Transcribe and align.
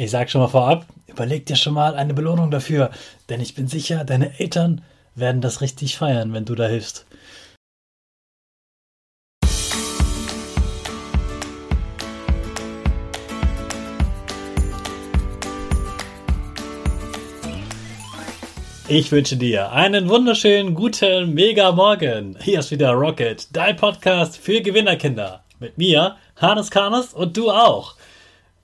Ich 0.00 0.10
sag 0.10 0.30
schon 0.30 0.40
mal 0.40 0.48
vorab, 0.48 0.86
überleg 1.08 1.44
dir 1.44 1.56
schon 1.56 1.74
mal 1.74 1.94
eine 1.94 2.14
Belohnung 2.14 2.50
dafür, 2.50 2.88
denn 3.28 3.38
ich 3.42 3.54
bin 3.54 3.68
sicher, 3.68 4.02
deine 4.02 4.40
Eltern 4.40 4.80
werden 5.14 5.42
das 5.42 5.60
richtig 5.60 5.98
feiern, 5.98 6.32
wenn 6.32 6.46
du 6.46 6.54
da 6.54 6.66
hilfst. 6.66 7.04
Ich 18.88 19.12
wünsche 19.12 19.36
dir 19.36 19.70
einen 19.72 20.08
wunderschönen 20.08 20.74
guten 20.74 21.34
Mega 21.34 21.72
Morgen. 21.72 22.38
Hier 22.40 22.60
ist 22.60 22.70
wieder 22.70 22.92
Rocket, 22.92 23.54
dein 23.54 23.76
Podcast 23.76 24.38
für 24.38 24.62
Gewinnerkinder. 24.62 25.44
Mit 25.58 25.76
mir, 25.76 26.16
Hannes 26.36 26.70
Karnes 26.70 27.12
und 27.12 27.36
du 27.36 27.50
auch. 27.50 27.96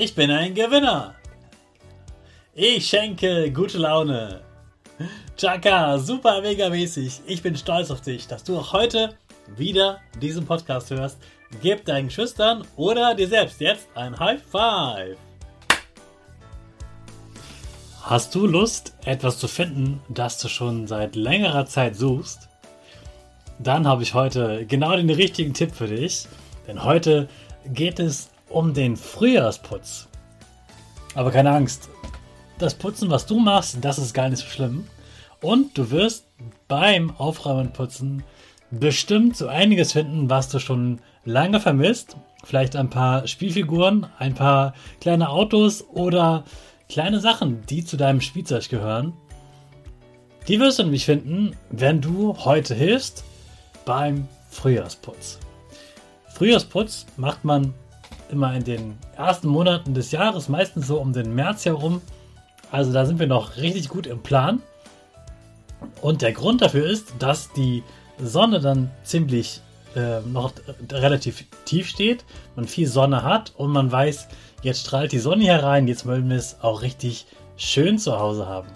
Ich 0.00 0.14
bin 0.14 0.30
ein 0.30 0.54
Gewinner. 0.54 1.16
Ich 2.54 2.86
schenke 2.86 3.50
gute 3.50 3.78
Laune. 3.78 4.42
Chaka, 5.36 5.98
super 5.98 6.40
mega 6.40 6.68
mäßig. 6.68 7.22
Ich 7.26 7.42
bin 7.42 7.56
stolz 7.56 7.90
auf 7.90 8.00
dich, 8.00 8.28
dass 8.28 8.44
du 8.44 8.56
auch 8.58 8.72
heute 8.72 9.16
wieder 9.56 9.98
diesen 10.22 10.46
Podcast 10.46 10.92
hörst. 10.92 11.18
Gib 11.62 11.84
deinen 11.84 12.10
Schüchtern 12.10 12.64
oder 12.76 13.16
dir 13.16 13.26
selbst 13.26 13.60
jetzt 13.60 13.88
ein 13.96 14.16
High 14.16 14.40
Five. 14.40 15.16
Hast 18.02 18.32
du 18.36 18.46
Lust, 18.46 18.94
etwas 19.04 19.38
zu 19.38 19.48
finden, 19.48 20.00
das 20.08 20.38
du 20.38 20.46
schon 20.46 20.86
seit 20.86 21.16
längerer 21.16 21.66
Zeit 21.66 21.96
suchst? 21.96 22.48
Dann 23.58 23.88
habe 23.88 24.04
ich 24.04 24.14
heute 24.14 24.64
genau 24.64 24.94
den 24.94 25.10
richtigen 25.10 25.54
Tipp 25.54 25.74
für 25.74 25.88
dich. 25.88 26.28
Denn 26.68 26.84
heute 26.84 27.28
geht 27.66 27.98
es 27.98 28.30
um 28.48 28.74
den 28.74 28.96
Frühjahrsputz. 28.96 30.08
Aber 31.14 31.30
keine 31.30 31.50
Angst. 31.50 31.88
Das 32.58 32.74
Putzen, 32.74 33.10
was 33.10 33.26
du 33.26 33.38
machst, 33.38 33.78
das 33.82 33.98
ist 33.98 34.14
gar 34.14 34.28
nicht 34.28 34.40
so 34.40 34.46
schlimm. 34.46 34.86
Und 35.40 35.78
du 35.78 35.90
wirst 35.90 36.26
beim 36.66 37.14
Aufräumen 37.16 37.72
Putzen 37.72 38.24
bestimmt 38.70 39.36
so 39.36 39.48
einiges 39.48 39.92
finden, 39.92 40.28
was 40.28 40.48
du 40.48 40.58
schon 40.58 41.00
lange 41.24 41.60
vermisst. 41.60 42.16
Vielleicht 42.44 42.76
ein 42.76 42.90
paar 42.90 43.26
Spielfiguren, 43.26 44.06
ein 44.18 44.34
paar 44.34 44.74
kleine 45.00 45.28
Autos 45.30 45.84
oder 45.92 46.44
kleine 46.88 47.20
Sachen, 47.20 47.62
die 47.66 47.84
zu 47.84 47.96
deinem 47.96 48.20
Spielzeug 48.20 48.68
gehören. 48.68 49.12
Die 50.48 50.58
wirst 50.60 50.78
du 50.78 50.84
nämlich 50.84 51.04
finden, 51.04 51.54
wenn 51.70 52.00
du 52.00 52.36
heute 52.44 52.74
hilfst 52.74 53.24
beim 53.84 54.26
Frühjahrsputz. 54.50 55.38
Frühjahrsputz 56.34 57.06
macht 57.16 57.44
man 57.44 57.74
immer 58.30 58.54
in 58.54 58.64
den 58.64 58.98
ersten 59.16 59.48
Monaten 59.48 59.94
des 59.94 60.12
Jahres, 60.12 60.48
meistens 60.48 60.86
so 60.86 61.00
um 61.00 61.12
den 61.12 61.34
März 61.34 61.64
herum. 61.64 62.00
Also 62.70 62.92
da 62.92 63.06
sind 63.06 63.18
wir 63.18 63.26
noch 63.26 63.56
richtig 63.56 63.88
gut 63.88 64.06
im 64.06 64.22
Plan. 64.22 64.62
Und 66.02 66.22
der 66.22 66.32
Grund 66.32 66.60
dafür 66.60 66.86
ist, 66.86 67.14
dass 67.18 67.52
die 67.52 67.82
Sonne 68.18 68.60
dann 68.60 68.90
ziemlich 69.04 69.60
äh, 69.94 70.20
noch 70.20 70.52
relativ 70.92 71.44
tief 71.64 71.88
steht, 71.88 72.24
man 72.56 72.66
viel 72.66 72.86
Sonne 72.86 73.22
hat 73.22 73.52
und 73.56 73.70
man 73.70 73.90
weiß, 73.90 74.28
jetzt 74.62 74.80
strahlt 74.80 75.12
die 75.12 75.18
Sonne 75.18 75.44
herein, 75.44 75.88
jetzt 75.88 76.06
wollen 76.06 76.28
wir 76.28 76.36
es 76.36 76.58
auch 76.60 76.82
richtig 76.82 77.26
schön 77.56 77.98
zu 77.98 78.18
Hause 78.18 78.46
haben. 78.46 78.68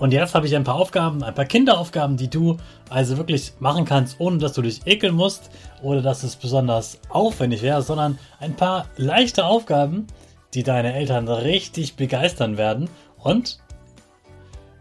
Und 0.00 0.14
jetzt 0.14 0.34
habe 0.34 0.46
ich 0.46 0.56
ein 0.56 0.64
paar 0.64 0.76
Aufgaben, 0.76 1.22
ein 1.22 1.34
paar 1.34 1.44
Kinderaufgaben, 1.44 2.16
die 2.16 2.30
du 2.30 2.56
also 2.88 3.18
wirklich 3.18 3.52
machen 3.60 3.84
kannst, 3.84 4.18
ohne 4.18 4.38
dass 4.38 4.54
du 4.54 4.62
dich 4.62 4.80
ekeln 4.86 5.14
musst 5.14 5.50
oder 5.82 6.00
dass 6.00 6.22
es 6.22 6.36
besonders 6.36 6.98
aufwendig 7.10 7.60
wäre, 7.60 7.82
sondern 7.82 8.18
ein 8.40 8.56
paar 8.56 8.86
leichte 8.96 9.44
Aufgaben, 9.44 10.06
die 10.54 10.62
deine 10.62 10.94
Eltern 10.94 11.28
richtig 11.28 11.96
begeistern 11.96 12.56
werden. 12.56 12.88
Und 13.18 13.58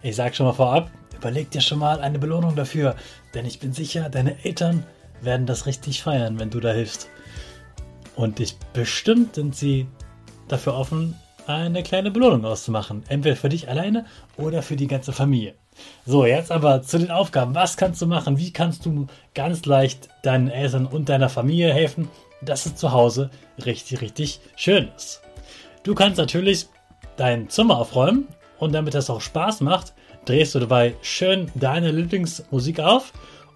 ich 0.02 0.16
sage 0.16 0.36
schon 0.36 0.46
mal 0.46 0.54
vorab, 0.54 0.90
überleg 1.14 1.52
dir 1.52 1.60
schon 1.60 1.80
mal 1.80 2.00
eine 2.00 2.18
Belohnung 2.18 2.56
dafür, 2.56 2.96
denn 3.34 3.46
ich 3.46 3.60
bin 3.60 3.74
sicher, 3.74 4.10
deine 4.10 4.42
Eltern 4.46 4.86
werden 5.20 5.46
das 5.46 5.66
richtig 5.66 6.02
feiern, 6.02 6.40
wenn 6.40 6.50
du 6.50 6.62
da 6.62 6.72
hilfst. 6.72 7.10
Und 8.16 8.40
ich 8.40 8.58
bestimmt 8.72 9.36
sind 9.36 9.54
sie 9.54 9.86
dafür 10.48 10.76
offen, 10.76 11.16
eine 11.50 11.84
kleine 11.84 12.12
Belohnung 12.12 12.46
auszumachen. 12.46 13.04
Entweder 13.08 13.36
für 13.36 13.50
dich 13.50 13.68
alleine 13.68 14.06
oder 14.38 14.62
für 14.62 14.76
die 14.76 14.88
ganze 14.88 15.12
Familie. 15.12 15.56
So, 16.06 16.26
jetzt 16.26 16.52
aber 16.52 16.82
zu 16.84 17.00
den 17.00 17.12
Aufgaben. 17.12 17.56
Was 17.56 17.78
kannst 17.78 18.02
du 18.02 18.06
machen? 18.06 18.38
Wie 18.38 18.54
kannst 18.54 18.86
du 18.86 19.08
ganz 19.34 19.66
leicht 19.66 20.10
deinen 20.22 20.50
Eltern 20.50 20.86
und 20.86 21.10
deiner 21.10 21.30
Familie 21.30 21.74
helfen, 21.74 22.08
dass 22.42 22.66
es 22.66 22.76
zu 22.76 22.92
Hause 22.92 23.30
richtig, 23.66 24.02
richtig 24.02 24.40
schön 24.56 24.90
ist? 24.96 25.22
Du 25.84 25.96
kannst 25.96 26.18
natürlich 26.18 26.68
dein 27.18 27.50
Zimmer 27.50 27.78
aufräumen 27.78 28.28
und 28.60 28.74
damit 28.74 28.94
das 28.94 29.10
auch 29.10 29.22
Spaß 29.22 29.62
macht, 29.62 29.94
drehst 30.26 30.54
du 30.54 30.60
dabei 30.60 30.96
schön 31.02 31.50
deine 31.56 31.92
Lieblingsmusik 31.92 32.80
auf 32.80 33.14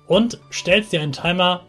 und 0.08 0.40
stellst 0.52 0.94
dir 0.94 1.02
einen 1.02 1.12
Timer 1.12 1.62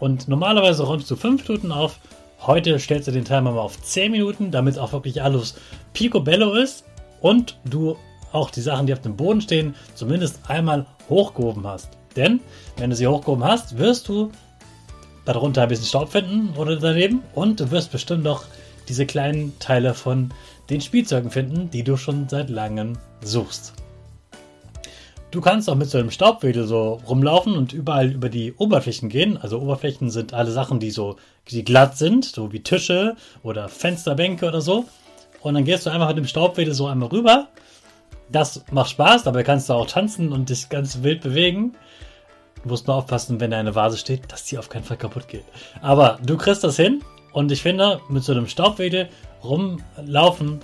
und 0.00 0.28
normalerweise 0.28 0.82
räumst 0.82 1.10
du 1.10 1.16
5 1.16 1.48
Minuten 1.48 1.72
auf. 1.72 2.00
Heute 2.40 2.78
stellst 2.78 3.08
du 3.08 3.12
den 3.12 3.24
Timer 3.24 3.52
mal 3.52 3.60
auf 3.60 3.80
10 3.82 4.12
Minuten, 4.12 4.50
damit 4.50 4.78
auch 4.78 4.92
wirklich 4.92 5.22
alles 5.22 5.54
picobello 5.92 6.54
ist 6.54 6.84
und 7.20 7.58
du 7.64 7.96
auch 8.32 8.50
die 8.50 8.60
Sachen, 8.60 8.86
die 8.86 8.92
auf 8.92 9.00
dem 9.00 9.16
Boden 9.16 9.40
stehen, 9.40 9.74
zumindest 9.94 10.40
einmal 10.48 10.86
hochgehoben 11.08 11.66
hast. 11.66 11.88
Denn 12.14 12.40
wenn 12.76 12.90
du 12.90 12.96
sie 12.96 13.06
hochgehoben 13.06 13.44
hast, 13.44 13.78
wirst 13.78 14.08
du 14.08 14.30
darunter 15.24 15.62
ein 15.62 15.68
bisschen 15.68 15.86
Staub 15.86 16.12
finden 16.12 16.56
oder 16.56 16.76
daneben 16.76 17.22
und 17.34 17.60
du 17.60 17.70
wirst 17.70 17.92
bestimmt 17.92 18.24
noch 18.24 18.44
diese 18.88 19.06
kleinen 19.06 19.58
Teile 19.58 19.94
von 19.94 20.32
den 20.70 20.80
Spielzeugen 20.80 21.30
finden, 21.30 21.70
die 21.70 21.82
du 21.82 21.96
schon 21.96 22.28
seit 22.28 22.50
langem 22.50 22.98
suchst. 23.22 23.72
Du 25.30 25.40
kannst 25.40 25.68
auch 25.68 25.74
mit 25.74 25.90
so 25.90 25.98
einem 25.98 26.10
Staubwedel 26.10 26.66
so 26.66 27.00
rumlaufen 27.08 27.56
und 27.56 27.72
überall 27.72 28.12
über 28.12 28.28
die 28.28 28.54
Oberflächen 28.54 29.08
gehen. 29.08 29.36
Also 29.36 29.60
Oberflächen 29.60 30.08
sind 30.10 30.32
alle 30.32 30.50
Sachen, 30.50 30.78
die 30.78 30.90
so 30.90 31.16
die 31.50 31.64
glatt 31.64 31.98
sind, 31.98 32.24
so 32.24 32.52
wie 32.52 32.62
Tische 32.62 33.16
oder 33.42 33.68
Fensterbänke 33.68 34.46
oder 34.46 34.60
so. 34.60 34.84
Und 35.40 35.54
dann 35.54 35.64
gehst 35.64 35.86
du 35.86 35.90
einfach 35.90 36.08
mit 36.08 36.18
dem 36.18 36.26
Staubwedel 36.26 36.74
so 36.74 36.86
einmal 36.86 37.08
rüber. 37.08 37.48
Das 38.30 38.64
macht 38.70 38.90
Spaß, 38.90 39.24
dabei 39.24 39.42
kannst 39.42 39.68
du 39.68 39.74
auch 39.74 39.86
tanzen 39.86 40.32
und 40.32 40.48
dich 40.48 40.68
ganz 40.68 41.02
wild 41.02 41.22
bewegen. 41.22 41.74
Du 42.62 42.70
musst 42.70 42.86
nur 42.86 42.96
aufpassen, 42.96 43.40
wenn 43.40 43.50
da 43.50 43.58
eine 43.58 43.74
Vase 43.74 43.98
steht, 43.98 44.32
dass 44.32 44.44
die 44.44 44.58
auf 44.58 44.68
keinen 44.68 44.84
Fall 44.84 44.96
kaputt 44.96 45.28
geht. 45.28 45.44
Aber 45.82 46.18
du 46.24 46.36
kriegst 46.36 46.64
das 46.64 46.76
hin 46.76 47.02
und 47.32 47.52
ich 47.52 47.62
finde, 47.62 48.00
mit 48.08 48.24
so 48.24 48.32
einem 48.32 48.48
Staubwedel 48.48 49.08
rumlaufen 49.44 50.60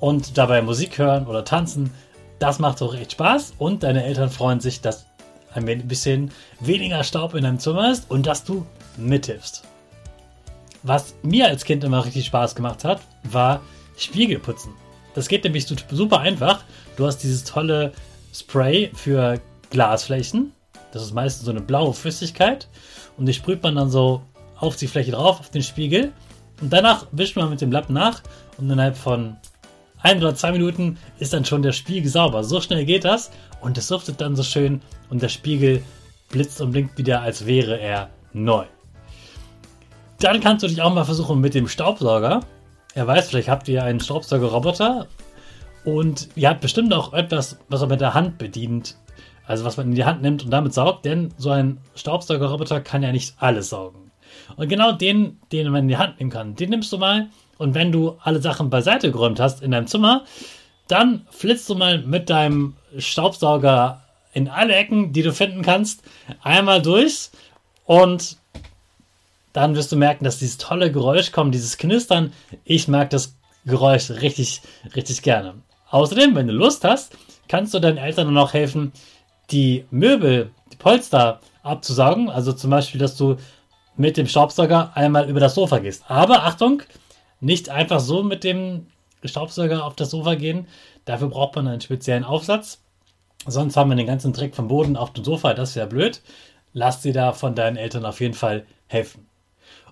und 0.00 0.36
dabei 0.36 0.60
Musik 0.60 0.98
hören 0.98 1.26
oder 1.26 1.44
tanzen, 1.44 1.92
das 2.40 2.58
macht 2.58 2.80
doch 2.80 2.94
echt 2.94 3.12
Spaß 3.12 3.54
und 3.58 3.84
deine 3.84 4.02
Eltern 4.02 4.30
freuen 4.30 4.60
sich, 4.60 4.80
dass 4.80 5.06
ein 5.52 5.64
bisschen 5.86 6.30
weniger 6.58 7.04
Staub 7.04 7.34
in 7.34 7.42
deinem 7.42 7.58
Zimmer 7.58 7.92
ist 7.92 8.10
und 8.10 8.26
dass 8.26 8.44
du 8.44 8.66
mithilfst. 8.96 9.62
Was 10.82 11.14
mir 11.22 11.46
als 11.46 11.64
Kind 11.64 11.84
immer 11.84 12.04
richtig 12.04 12.26
Spaß 12.26 12.54
gemacht 12.54 12.84
hat, 12.84 13.00
war 13.24 13.60
Spiegelputzen. 13.96 14.72
Das 15.14 15.28
geht 15.28 15.44
nämlich 15.44 15.66
super 15.66 16.20
einfach. 16.20 16.64
Du 16.96 17.06
hast 17.06 17.18
dieses 17.18 17.44
tolle 17.44 17.92
Spray 18.32 18.90
für 18.94 19.40
Glasflächen. 19.70 20.52
Das 20.92 21.02
ist 21.02 21.12
meistens 21.12 21.44
so 21.44 21.50
eine 21.50 21.60
blaue 21.60 21.92
Flüssigkeit. 21.92 22.68
Und 23.18 23.26
die 23.26 23.34
sprüht 23.34 23.62
man 23.62 23.74
dann 23.74 23.90
so 23.90 24.22
auf 24.56 24.76
die 24.76 24.86
Fläche 24.86 25.10
drauf, 25.10 25.40
auf 25.40 25.50
den 25.50 25.62
Spiegel. 25.62 26.12
Und 26.62 26.72
danach 26.72 27.06
wischt 27.12 27.36
man 27.36 27.50
mit 27.50 27.60
dem 27.60 27.72
Lappen 27.72 27.92
nach. 27.92 28.22
Und 28.56 28.70
innerhalb 28.70 28.96
von 28.96 29.36
ein 30.02 30.18
oder 30.18 30.34
zwei 30.34 30.52
Minuten 30.52 30.98
ist 31.18 31.32
dann 31.32 31.44
schon 31.44 31.62
der 31.62 31.72
Spiegel 31.72 32.10
sauber. 32.10 32.44
So 32.44 32.60
schnell 32.60 32.84
geht 32.84 33.04
das 33.04 33.30
und 33.60 33.76
es 33.78 33.88
duftet 33.88 34.20
dann 34.20 34.36
so 34.36 34.42
schön 34.42 34.80
und 35.10 35.22
der 35.22 35.28
Spiegel 35.28 35.82
blitzt 36.30 36.60
und 36.60 36.72
blinkt 36.72 36.96
wieder, 36.98 37.22
als 37.22 37.46
wäre 37.46 37.78
er 37.78 38.10
neu. 38.32 38.64
Dann 40.20 40.40
kannst 40.40 40.62
du 40.62 40.68
dich 40.68 40.82
auch 40.82 40.94
mal 40.94 41.04
versuchen 41.04 41.40
mit 41.40 41.54
dem 41.54 41.68
Staubsauger. 41.68 42.40
Er 42.94 43.06
weiß, 43.06 43.28
vielleicht 43.28 43.48
habt 43.48 43.68
ihr 43.68 43.84
einen 43.84 44.00
Staubsaugerroboter 44.00 45.06
und 45.84 46.28
ihr 46.34 46.48
habt 46.48 46.60
bestimmt 46.60 46.92
auch 46.92 47.12
etwas, 47.12 47.58
was 47.68 47.80
man 47.80 47.90
mit 47.90 48.00
der 48.00 48.14
Hand 48.14 48.38
bedient. 48.38 48.96
Also 49.46 49.64
was 49.64 49.76
man 49.76 49.88
in 49.88 49.94
die 49.94 50.04
Hand 50.04 50.22
nimmt 50.22 50.44
und 50.44 50.50
damit 50.50 50.74
saugt, 50.74 51.04
denn 51.04 51.34
so 51.36 51.50
ein 51.50 51.78
Staubsaugerroboter 51.94 52.80
kann 52.80 53.02
ja 53.02 53.12
nicht 53.12 53.34
alles 53.38 53.70
saugen. 53.70 54.10
Und 54.56 54.68
genau 54.68 54.92
den, 54.92 55.38
den 55.52 55.70
man 55.70 55.82
in 55.82 55.88
die 55.88 55.96
Hand 55.96 56.18
nehmen 56.18 56.30
kann, 56.30 56.54
den 56.54 56.70
nimmst 56.70 56.92
du 56.92 56.98
mal 56.98 57.28
und 57.60 57.74
wenn 57.74 57.92
du 57.92 58.16
alle 58.22 58.40
Sachen 58.40 58.70
beiseite 58.70 59.12
geräumt 59.12 59.38
hast 59.38 59.62
in 59.62 59.70
deinem 59.70 59.86
Zimmer, 59.86 60.24
dann 60.88 61.26
flitzt 61.30 61.68
du 61.68 61.74
mal 61.74 61.98
mit 61.98 62.30
deinem 62.30 62.74
Staubsauger 62.98 64.02
in 64.32 64.48
alle 64.48 64.74
Ecken, 64.74 65.12
die 65.12 65.22
du 65.22 65.32
finden 65.32 65.62
kannst, 65.62 66.02
einmal 66.42 66.80
durch 66.80 67.30
und 67.84 68.36
dann 69.52 69.74
wirst 69.74 69.92
du 69.92 69.96
merken, 69.96 70.24
dass 70.24 70.38
dieses 70.38 70.58
tolle 70.58 70.90
Geräusch 70.90 71.32
kommt, 71.32 71.54
dieses 71.54 71.76
Knistern. 71.76 72.32
Ich 72.64 72.88
mag 72.88 73.10
das 73.10 73.34
Geräusch 73.66 74.10
richtig, 74.10 74.62
richtig 74.94 75.22
gerne. 75.22 75.54
Außerdem, 75.90 76.34
wenn 76.34 76.46
du 76.46 76.52
Lust 76.52 76.84
hast, 76.84 77.16
kannst 77.48 77.74
du 77.74 77.80
deinen 77.80 77.98
Eltern 77.98 78.32
noch 78.32 78.54
helfen, 78.54 78.92
die 79.50 79.84
Möbel, 79.90 80.50
die 80.72 80.76
Polster 80.76 81.40
abzusaugen. 81.62 82.30
Also 82.30 82.52
zum 82.52 82.70
Beispiel, 82.70 83.00
dass 83.00 83.16
du 83.16 83.36
mit 83.96 84.16
dem 84.16 84.28
Staubsauger 84.28 84.92
einmal 84.94 85.28
über 85.28 85.40
das 85.40 85.56
Sofa 85.56 85.78
gehst. 85.78 86.04
Aber 86.08 86.44
Achtung, 86.44 86.82
nicht 87.40 87.68
einfach 87.68 88.00
so 88.00 88.22
mit 88.22 88.44
dem 88.44 88.86
Staubsauger 89.24 89.84
auf 89.84 89.96
das 89.96 90.10
Sofa 90.10 90.34
gehen. 90.34 90.66
Dafür 91.04 91.28
braucht 91.28 91.56
man 91.56 91.68
einen 91.68 91.80
speziellen 91.80 92.24
Aufsatz. 92.24 92.80
Sonst 93.46 93.76
haben 93.76 93.90
wir 93.90 93.96
den 93.96 94.06
ganzen 94.06 94.32
Dreck 94.32 94.54
vom 94.54 94.68
Boden 94.68 94.96
auf 94.96 95.12
dem 95.12 95.24
Sofa. 95.24 95.54
Das 95.54 95.76
wäre 95.76 95.86
blöd. 95.86 96.20
Lass 96.72 97.02
dir 97.02 97.12
da 97.12 97.32
von 97.32 97.54
deinen 97.54 97.76
Eltern 97.76 98.04
auf 98.04 98.20
jeden 98.20 98.34
Fall 98.34 98.66
helfen. 98.86 99.26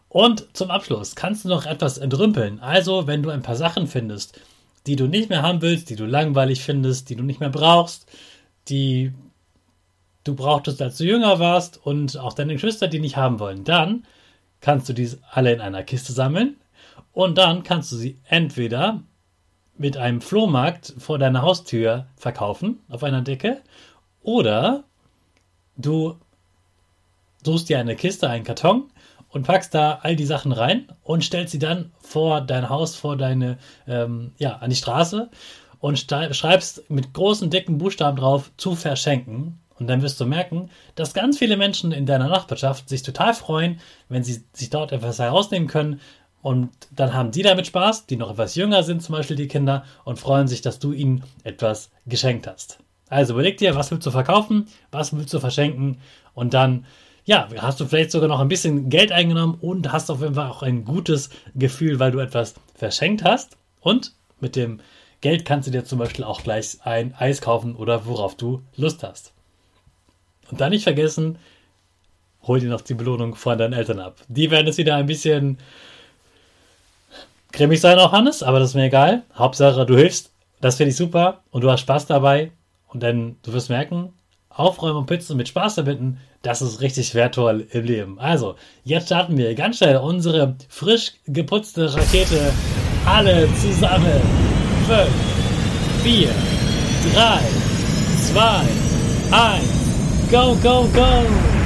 Und 0.08 0.56
zum 0.56 0.70
Abschluss 0.70 1.16
kannst 1.16 1.44
du 1.44 1.48
noch 1.48 1.66
etwas 1.66 1.98
entrümpeln. 1.98 2.60
Also, 2.60 3.06
wenn 3.06 3.22
du 3.22 3.30
ein 3.30 3.42
paar 3.42 3.56
Sachen 3.56 3.86
findest, 3.86 4.40
die 4.86 4.96
du 4.96 5.06
nicht 5.06 5.28
mehr 5.28 5.42
haben 5.42 5.60
willst, 5.60 5.90
die 5.90 5.96
du 5.96 6.06
langweilig 6.06 6.62
findest, 6.62 7.10
die 7.10 7.16
du 7.16 7.22
nicht 7.22 7.40
mehr 7.40 7.50
brauchst, 7.50 8.10
die 8.68 9.12
du 10.24 10.34
brauchtest, 10.34 10.80
als 10.80 10.98
du 10.98 11.04
jünger 11.04 11.38
warst 11.38 11.84
und 11.84 12.16
auch 12.18 12.32
deine 12.32 12.54
Geschwister 12.54 12.88
die 12.88 13.00
nicht 13.00 13.16
haben 13.16 13.38
wollen, 13.38 13.64
dann 13.64 14.04
kannst 14.60 14.88
du 14.88 14.92
diese 14.92 15.18
alle 15.30 15.52
in 15.52 15.60
einer 15.60 15.82
Kiste 15.82 16.12
sammeln, 16.12 16.56
und 17.18 17.36
dann 17.36 17.64
kannst 17.64 17.90
du 17.90 17.96
sie 17.96 18.20
entweder 18.28 19.02
mit 19.76 19.96
einem 19.96 20.20
Flohmarkt 20.20 20.94
vor 20.98 21.18
deiner 21.18 21.42
Haustür 21.42 22.06
verkaufen 22.14 22.78
auf 22.88 23.02
einer 23.02 23.22
Decke 23.22 23.60
oder 24.22 24.84
du 25.76 26.16
suchst 27.42 27.70
dir 27.70 27.80
eine 27.80 27.96
Kiste, 27.96 28.30
einen 28.30 28.44
Karton 28.44 28.92
und 29.30 29.48
packst 29.48 29.74
da 29.74 29.98
all 30.02 30.14
die 30.14 30.26
Sachen 30.26 30.52
rein 30.52 30.92
und 31.02 31.24
stellst 31.24 31.50
sie 31.50 31.58
dann 31.58 31.90
vor 31.98 32.40
dein 32.40 32.68
Haus, 32.68 32.94
vor 32.94 33.16
deine, 33.16 33.58
ähm, 33.88 34.30
ja, 34.38 34.58
an 34.58 34.70
die 34.70 34.76
Straße 34.76 35.28
und 35.80 35.98
schreibst 35.98 36.88
mit 36.88 37.14
großen, 37.14 37.50
dicken 37.50 37.78
Buchstaben 37.78 38.16
drauf 38.16 38.52
zu 38.58 38.76
verschenken. 38.76 39.58
Und 39.78 39.86
dann 39.86 40.02
wirst 40.02 40.20
du 40.20 40.24
merken, 40.24 40.70
dass 40.96 41.14
ganz 41.14 41.38
viele 41.38 41.56
Menschen 41.56 41.92
in 41.92 42.06
deiner 42.06 42.28
Nachbarschaft 42.28 42.88
sich 42.88 43.02
total 43.02 43.32
freuen, 43.34 43.80
wenn 44.08 44.24
sie 44.24 44.44
sich 44.52 44.70
dort 44.70 44.92
etwas 44.92 45.18
herausnehmen 45.18 45.68
können, 45.68 46.00
und 46.42 46.70
dann 46.90 47.14
haben 47.14 47.30
die 47.30 47.42
damit 47.42 47.66
Spaß, 47.66 48.06
die 48.06 48.16
noch 48.16 48.30
etwas 48.30 48.54
jünger 48.54 48.82
sind, 48.82 49.02
zum 49.02 49.14
Beispiel 49.14 49.36
die 49.36 49.48
Kinder, 49.48 49.84
und 50.04 50.18
freuen 50.18 50.48
sich, 50.48 50.60
dass 50.60 50.78
du 50.78 50.92
ihnen 50.92 51.24
etwas 51.44 51.90
geschenkt 52.06 52.46
hast. 52.46 52.78
Also 53.08 53.34
überleg 53.34 53.58
dir, 53.58 53.74
was 53.74 53.90
willst 53.90 54.06
du 54.06 54.10
verkaufen, 54.10 54.68
was 54.90 55.16
willst 55.16 55.32
du 55.32 55.40
verschenken 55.40 55.98
und 56.34 56.54
dann, 56.54 56.86
ja, 57.24 57.48
hast 57.58 57.80
du 57.80 57.86
vielleicht 57.86 58.10
sogar 58.10 58.28
noch 58.28 58.40
ein 58.40 58.48
bisschen 58.48 58.90
Geld 58.90 59.12
eingenommen 59.12 59.58
und 59.60 59.90
hast 59.92 60.10
auf 60.10 60.20
jeden 60.20 60.34
Fall 60.34 60.48
auch 60.48 60.62
ein 60.62 60.84
gutes 60.84 61.30
Gefühl, 61.54 61.98
weil 61.98 62.10
du 62.10 62.20
etwas 62.20 62.54
verschenkt 62.74 63.24
hast. 63.24 63.56
Und 63.80 64.12
mit 64.40 64.56
dem 64.56 64.80
Geld 65.20 65.44
kannst 65.44 65.66
du 65.66 65.72
dir 65.72 65.84
zum 65.84 65.98
Beispiel 65.98 66.24
auch 66.24 66.42
gleich 66.42 66.78
ein 66.84 67.14
Eis 67.14 67.40
kaufen 67.40 67.74
oder 67.74 68.06
worauf 68.06 68.36
du 68.36 68.62
Lust 68.76 69.02
hast. 69.02 69.32
Und 70.50 70.60
dann 70.60 70.70
nicht 70.70 70.84
vergessen, 70.84 71.38
hol 72.42 72.60
dir 72.60 72.70
noch 72.70 72.80
die 72.80 72.94
Belohnung 72.94 73.34
von 73.34 73.58
deinen 73.58 73.72
Eltern 73.72 74.00
ab. 74.00 74.16
Die 74.28 74.50
werden 74.50 74.68
es 74.68 74.78
wieder 74.78 74.96
ein 74.96 75.06
bisschen 75.06 75.58
cremig 77.52 77.80
sein 77.80 77.98
auch, 77.98 78.12
Hannes, 78.12 78.42
aber 78.42 78.58
das 78.58 78.70
ist 78.70 78.74
mir 78.74 78.84
egal. 78.84 79.22
Hauptsache, 79.34 79.86
du 79.86 79.96
hilfst. 79.96 80.32
Das 80.60 80.76
finde 80.76 80.90
ich 80.90 80.96
super 80.96 81.42
und 81.50 81.62
du 81.62 81.70
hast 81.70 81.80
Spaß 81.80 82.06
dabei. 82.06 82.52
Und 82.88 83.02
dann, 83.02 83.36
du 83.42 83.52
wirst 83.52 83.70
merken, 83.70 84.12
Aufräumen 84.48 84.96
und 84.96 85.06
Pizzen 85.06 85.36
mit 85.36 85.48
Spaß 85.48 85.74
verbinden, 85.74 86.18
das 86.42 86.62
ist 86.62 86.80
richtig 86.80 87.14
wertvoll 87.14 87.66
im 87.70 87.84
Leben. 87.84 88.18
Also, 88.18 88.56
jetzt 88.82 89.06
starten 89.06 89.36
wir 89.36 89.54
ganz 89.54 89.78
schnell 89.78 89.98
unsere 89.98 90.56
frisch 90.68 91.12
geputzte 91.26 91.92
Rakete. 91.94 92.52
Alle 93.06 93.48
zusammen. 93.56 94.20
5, 94.86 95.08
4, 96.02 96.28
3, 97.14 97.40
2, 98.32 98.60
1. 99.30 99.78
Go, 100.30 100.56
go, 100.62 100.88
go! 100.94 101.57